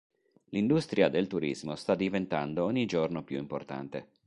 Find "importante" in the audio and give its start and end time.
3.37-4.07